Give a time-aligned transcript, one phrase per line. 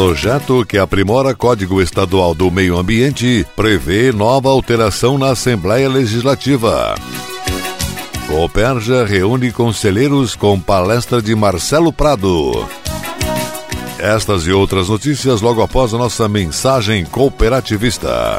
[0.00, 6.94] Projeto que aprimora Código Estadual do Meio Ambiente prevê nova alteração na Assembleia Legislativa.
[8.26, 12.66] Cooperja reúne conselheiros com palestra de Marcelo Prado.
[13.98, 18.38] Estas e outras notícias logo após a nossa mensagem cooperativista.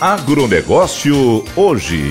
[0.00, 2.08] Agronegócio hoje.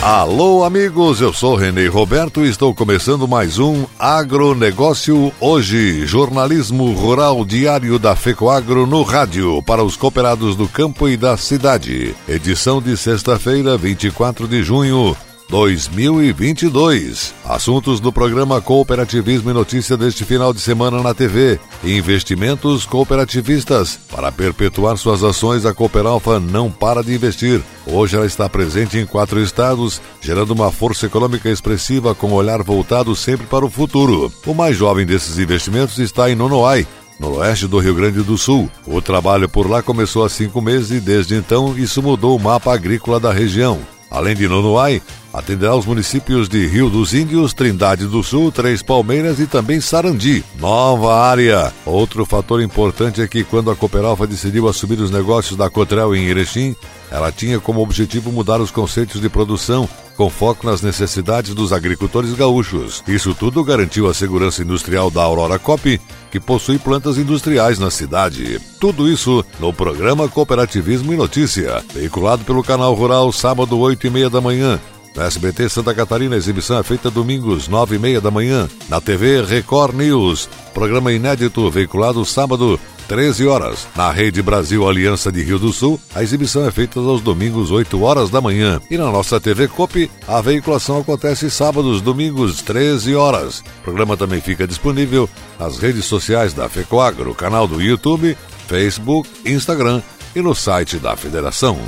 [0.00, 7.44] Alô, amigos, eu sou Renê Roberto e estou começando mais um Agronegócio Hoje, jornalismo rural
[7.44, 12.14] diário da FECOAGRO no rádio para os cooperados do campo e da cidade.
[12.26, 15.14] Edição de sexta-feira, 24 de junho
[15.48, 17.34] 2022.
[17.44, 21.58] Assuntos do programa Cooperativismo e Notícia deste final de semana na TV.
[21.82, 23.98] Investimentos cooperativistas.
[24.10, 27.62] Para perpetuar suas ações, a Cooperalfa não para de investir.
[27.86, 33.16] Hoje ela está presente em quatro estados, gerando uma força econômica expressiva com olhar voltado
[33.16, 34.30] sempre para o futuro.
[34.44, 36.86] O mais jovem desses investimentos está em Nonoai,
[37.18, 38.70] no oeste do Rio Grande do Sul.
[38.86, 42.74] O trabalho por lá começou há cinco meses e desde então isso mudou o mapa
[42.74, 43.78] agrícola da região.
[44.10, 45.02] Além de Nonoai,
[45.38, 50.44] atenderá os municípios de Rio dos Índios, Trindade do Sul, Três Palmeiras e também Sarandi.
[50.58, 51.72] Nova área.
[51.86, 56.26] Outro fator importante é que quando a Cooperalfa decidiu assumir os negócios da Cotrel em
[56.26, 56.74] Erechim,
[57.10, 62.34] ela tinha como objetivo mudar os conceitos de produção com foco nas necessidades dos agricultores
[62.34, 63.04] gaúchos.
[63.06, 68.60] Isso tudo garantiu a segurança industrial da Aurora Cop, que possui plantas industriais na cidade.
[68.80, 74.28] Tudo isso no programa Cooperativismo e Notícia, veiculado pelo canal Rural sábado 8 e meia
[74.28, 74.80] da manhã.
[75.14, 78.68] Na SBT Santa Catarina, a exibição é feita domingos, nove e meia da manhã.
[78.88, 83.88] Na TV Record News, programa inédito veiculado sábado, 13 horas.
[83.96, 88.00] Na Rede Brasil Aliança de Rio do Sul, a exibição é feita aos domingos, 8
[88.00, 88.80] horas da manhã.
[88.90, 93.60] E na nossa TV COP, a veiculação acontece sábados, domingos, 13 horas.
[93.80, 98.36] O programa também fica disponível nas redes sociais da FECOAGRO, canal do YouTube,
[98.68, 100.02] Facebook, Instagram
[100.36, 101.78] e no site da Federação.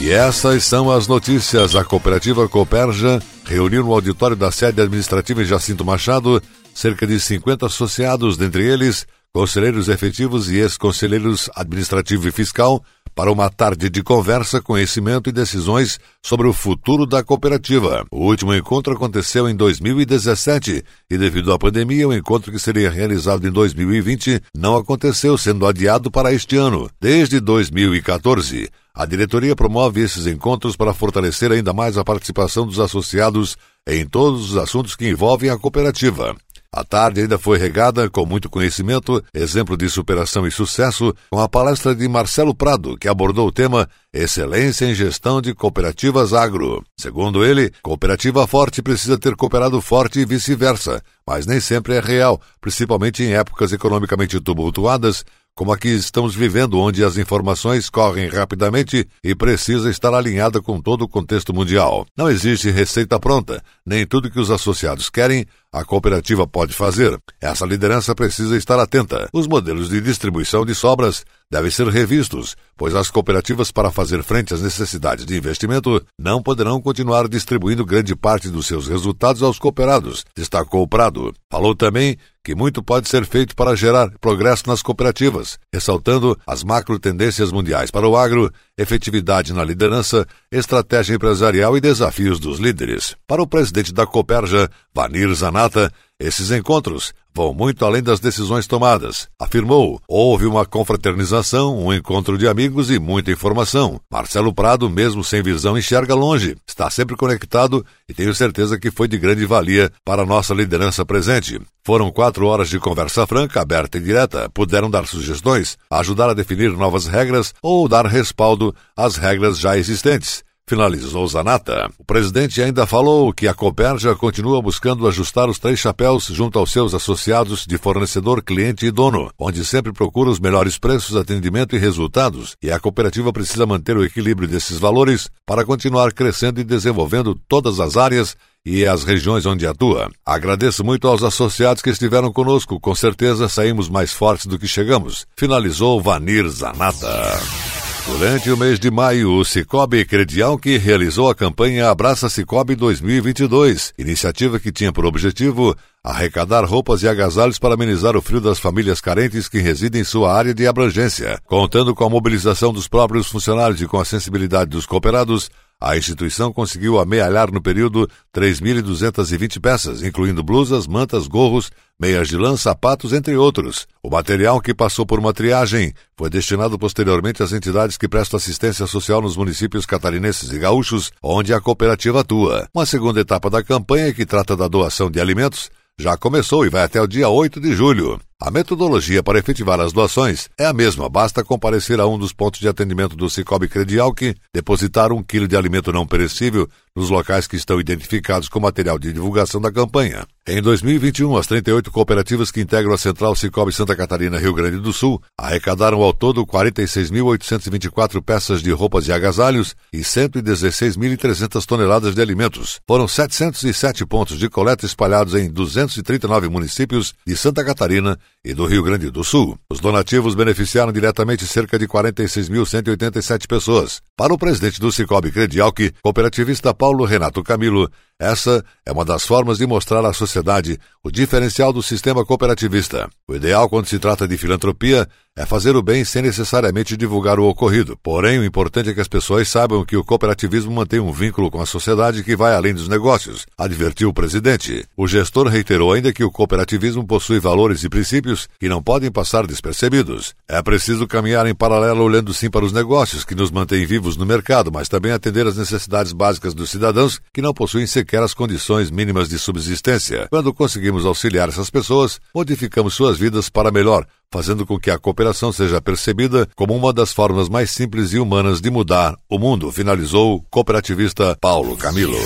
[0.00, 1.76] E essas são as notícias.
[1.76, 6.42] A cooperativa Cooperja reuniu no auditório da sede administrativa em Jacinto Machado
[6.74, 12.82] cerca de 50 associados, dentre eles conselheiros efetivos e ex-conselheiros administrativo e fiscal,
[13.14, 18.04] para uma tarde de conversa, conhecimento e decisões sobre o futuro da cooperativa.
[18.10, 23.46] O último encontro aconteceu em 2017 e, devido à pandemia, o encontro que seria realizado
[23.46, 26.90] em 2020 não aconteceu, sendo adiado para este ano.
[27.00, 33.56] Desde 2014, a diretoria promove esses encontros para fortalecer ainda mais a participação dos associados
[33.86, 36.36] em todos os assuntos que envolvem a cooperativa.
[36.74, 41.46] A tarde ainda foi regada com muito conhecimento, exemplo de superação e sucesso, com a
[41.46, 46.82] palestra de Marcelo Prado, que abordou o tema Excelência em Gestão de Cooperativas Agro.
[46.98, 52.40] Segundo ele, cooperativa forte precisa ter cooperado forte e vice-versa, mas nem sempre é real,
[52.58, 59.06] principalmente em épocas economicamente tumultuadas, como a que estamos vivendo, onde as informações correm rapidamente
[59.22, 62.06] e precisa estar alinhada com todo o contexto mundial.
[62.16, 67.18] Não existe receita pronta, nem tudo que os associados querem a cooperativa pode fazer.
[67.40, 69.28] Essa liderança precisa estar atenta.
[69.32, 74.52] Os modelos de distribuição de sobras devem ser revistos, pois as cooperativas, para fazer frente
[74.52, 80.24] às necessidades de investimento, não poderão continuar distribuindo grande parte dos seus resultados aos cooperados,
[80.36, 81.32] destacou o Prado.
[81.50, 86.98] Falou também que muito pode ser feito para gerar progresso nas cooperativas, ressaltando as macro
[86.98, 93.16] tendências mundiais para o agro, efetividade na liderança, estratégia empresarial e desafios dos líderes.
[93.26, 95.92] Para o presidente da Coperja, Vanir Zanata,
[96.22, 99.28] esses encontros vão muito além das decisões tomadas.
[99.40, 104.00] Afirmou: houve uma confraternização, um encontro de amigos e muita informação.
[104.10, 109.08] Marcelo Prado, mesmo sem visão, enxerga longe, está sempre conectado e tenho certeza que foi
[109.08, 111.60] de grande valia para a nossa liderança presente.
[111.84, 114.48] Foram quatro horas de conversa franca, aberta e direta.
[114.50, 120.44] Puderam dar sugestões, ajudar a definir novas regras ou dar respaldo às regras já existentes
[120.72, 121.90] finalizou Zanata.
[121.98, 126.72] O presidente ainda falou que a Coperja continua buscando ajustar os três chapéus junto aos
[126.72, 131.78] seus associados de fornecedor, cliente e dono, onde sempre procura os melhores preços, atendimento e
[131.78, 137.38] resultados, e a cooperativa precisa manter o equilíbrio desses valores para continuar crescendo e desenvolvendo
[137.46, 138.34] todas as áreas
[138.64, 140.10] e as regiões onde atua.
[140.24, 142.80] Agradeço muito aos associados que estiveram conosco.
[142.80, 145.26] Com certeza saímos mais fortes do que chegamos.
[145.36, 147.81] Finalizou Vanir Zanata.
[148.04, 153.94] Durante o mês de maio, o Cicobi Credial que realizou a campanha Abraça Cicobi 2022,
[153.96, 159.00] iniciativa que tinha por objetivo arrecadar roupas e agasalhos para amenizar o frio das famílias
[159.00, 161.38] carentes que residem em sua área de abrangência.
[161.46, 165.48] Contando com a mobilização dos próprios funcionários e com a sensibilidade dos cooperados,
[165.82, 172.56] a instituição conseguiu amealhar no período 3.220 peças, incluindo blusas, mantas, gorros, meias de lã,
[172.56, 173.88] sapatos, entre outros.
[174.00, 178.86] O material que passou por uma triagem foi destinado posteriormente às entidades que prestam assistência
[178.86, 182.68] social nos municípios catarinenses e gaúchos, onde a cooperativa atua.
[182.72, 185.68] Uma segunda etapa da campanha, que trata da doação de alimentos,
[185.98, 188.20] já começou e vai até o dia 8 de julho.
[188.44, 192.58] A metodologia para efetivar as doações é a mesma, basta comparecer a um dos pontos
[192.58, 197.46] de atendimento do Cicobi Credial que depositar um quilo de alimento não perecível nos locais
[197.46, 200.26] que estão identificados com material de divulgação da campanha.
[200.46, 204.92] Em 2021, as 38 cooperativas que integram a Central Cicobi Santa Catarina Rio Grande do
[204.92, 212.80] Sul arrecadaram ao todo 46.824 peças de roupas e agasalhos e 116.300 toneladas de alimentos.
[212.88, 218.82] Foram 707 pontos de coleta espalhados em 239 municípios de Santa Catarina e do Rio
[218.82, 219.58] Grande do Sul.
[219.70, 224.00] Os donativos beneficiaram diretamente cerca de 46.187 pessoas.
[224.16, 227.90] Para o presidente do Cicobi Credial, que cooperativista Paulo Renato Camilo,
[228.22, 233.10] essa é uma das formas de mostrar à sociedade o diferencial do sistema cooperativista.
[233.28, 237.48] O ideal quando se trata de filantropia é fazer o bem sem necessariamente divulgar o
[237.48, 237.98] ocorrido.
[238.02, 241.60] Porém, o importante é que as pessoas saibam que o cooperativismo mantém um vínculo com
[241.60, 244.84] a sociedade que vai além dos negócios, advertiu o presidente.
[244.94, 249.46] O gestor reiterou ainda que o cooperativismo possui valores e princípios que não podem passar
[249.46, 250.34] despercebidos.
[250.46, 254.26] É preciso caminhar em paralelo olhando sim para os negócios que nos mantêm vivos no
[254.26, 258.34] mercado, mas também atender às necessidades básicas dos cidadãos que não possuem sequer sequer as
[258.34, 260.26] condições mínimas de subsistência.
[260.28, 265.50] Quando conseguimos auxiliar essas pessoas, modificamos suas vidas para melhor, fazendo com que a cooperação
[265.50, 270.34] seja percebida como uma das formas mais simples e humanas de mudar o mundo, finalizou
[270.34, 272.18] o cooperativista Paulo Camilo.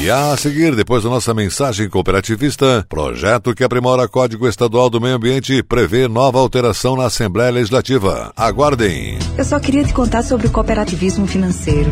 [0.00, 5.16] E a seguir, depois da nossa mensagem cooperativista, projeto que aprimora Código Estadual do Meio
[5.16, 8.32] Ambiente prevê nova alteração na Assembleia Legislativa.
[8.36, 9.18] Aguardem.
[9.36, 11.90] Eu só queria te contar sobre o cooperativismo financeiro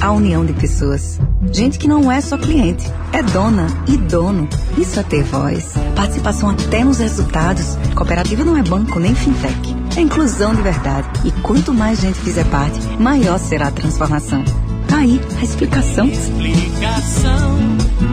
[0.00, 1.18] a união de pessoas.
[1.52, 4.48] Gente que não é só cliente, é dona e dono.
[4.76, 5.74] Isso é ter voz.
[5.94, 7.76] Participação até nos resultados.
[7.94, 9.76] Cooperativa não é banco nem fintech.
[9.96, 11.08] É inclusão de verdade.
[11.24, 14.44] E quanto mais gente fizer parte, maior será a transformação.
[14.88, 16.06] Tá aí a explicação.
[16.06, 17.58] Explicação,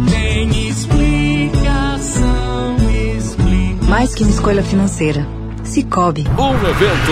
[0.10, 2.76] tem explicação,
[3.16, 3.90] explicação.
[3.90, 5.28] Mais que uma escolha financeira.
[5.64, 6.26] Cicobi.
[6.38, 7.12] Um evento.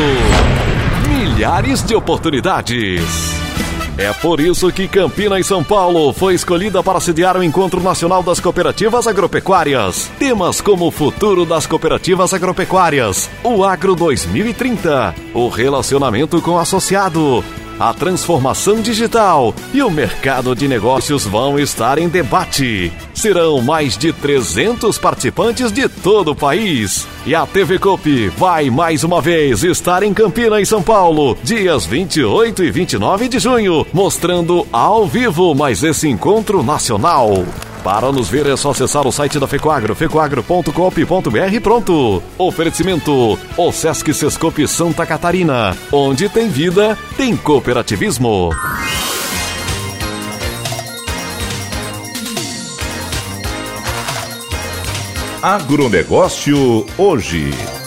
[1.08, 3.39] Milhares de oportunidades.
[4.00, 8.24] É por isso que Campina e São Paulo foi escolhida para sediar o Encontro Nacional
[8.24, 10.10] das Cooperativas Agropecuárias.
[10.18, 17.44] Temas como o futuro das cooperativas agropecuárias, o Agro 2030, o relacionamento com o associado,
[17.80, 22.92] a transformação digital e o mercado de negócios vão estar em debate.
[23.14, 27.08] Serão mais de 300 participantes de todo o país.
[27.26, 32.64] E a TV Copi vai mais uma vez estar em Campinas, São Paulo, dias 28
[32.64, 37.46] e 29 de junho, mostrando ao vivo mais esse encontro nacional.
[37.84, 42.22] Para nos ver é só acessar o site da Fecoagro, fecoagro.coop.br pronto.
[42.38, 48.50] Oferecimento, o Sesc Sescope Santa Catarina, onde tem vida, tem cooperativismo.
[55.42, 57.79] Agronegócio hoje.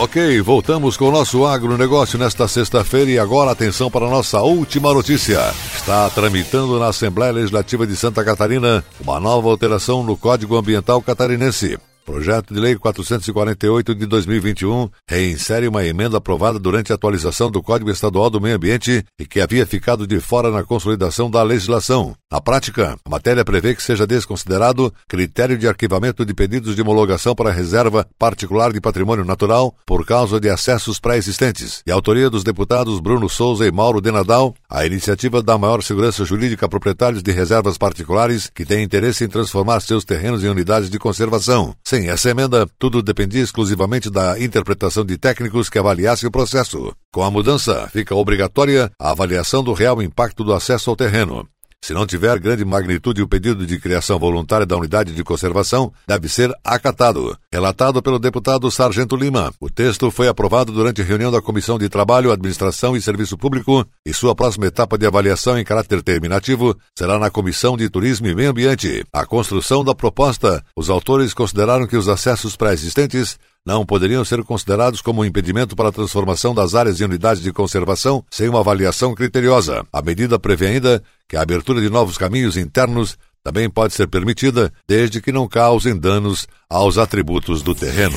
[0.00, 4.94] Ok, voltamos com o nosso agronegócio nesta sexta-feira e agora atenção para a nossa última
[4.94, 5.40] notícia.
[5.74, 11.76] Está tramitando na Assembleia Legislativa de Santa Catarina uma nova alteração no Código Ambiental Catarinense.
[12.08, 17.90] Projeto de Lei 448 de 2021 reinsere uma emenda aprovada durante a atualização do Código
[17.90, 22.14] Estadual do Meio Ambiente e que havia ficado de fora na consolidação da legislação.
[22.32, 27.34] Na prática, a matéria prevê que seja desconsiderado critério de arquivamento de pedidos de homologação
[27.34, 31.82] para reserva particular de patrimônio natural por causa de acessos pré-existentes.
[31.86, 36.24] E a autoria dos deputados Bruno Souza e Mauro Denadal, a iniciativa dá maior segurança
[36.26, 40.90] jurídica a proprietários de reservas particulares que têm interesse em transformar seus terrenos em unidades
[40.90, 41.74] de conservação.
[41.82, 46.92] Sem essa emenda, tudo dependia exclusivamente da interpretação de técnicos que avaliassem o processo.
[47.10, 51.48] Com a mudança, fica obrigatória a avaliação do real impacto do acesso ao terreno.
[51.82, 56.28] Se não tiver grande magnitude o pedido de criação voluntária da unidade de conservação, deve
[56.28, 57.38] ser acatado.
[57.52, 62.32] Relatado pelo deputado Sargento Lima, o texto foi aprovado durante reunião da Comissão de Trabalho,
[62.32, 67.30] Administração e Serviço Público e sua próxima etapa de avaliação em caráter terminativo será na
[67.30, 69.04] Comissão de Turismo e Meio Ambiente.
[69.12, 75.02] A construção da proposta, os autores consideraram que os acessos pré-existentes não poderiam ser considerados
[75.02, 79.14] como um impedimento para a transformação das áreas em unidades de conservação sem uma avaliação
[79.14, 79.84] criteriosa.
[79.92, 84.72] A medida prevê ainda que a abertura de novos caminhos internos também pode ser permitida,
[84.88, 88.16] desde que não causem danos aos atributos do terreno.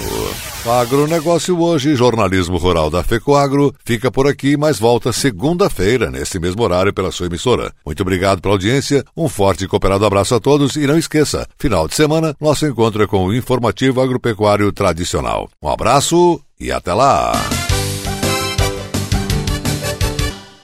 [0.65, 6.93] Agronegócio hoje, jornalismo rural da FECOAGro, fica por aqui, mas volta segunda-feira, nesse mesmo horário,
[6.93, 7.73] pela sua emissora.
[7.83, 11.87] Muito obrigado pela audiência, um forte e cooperado abraço a todos e não esqueça, final
[11.87, 15.49] de semana, nosso encontro é com o informativo agropecuário tradicional.
[15.61, 17.31] Um abraço e até lá!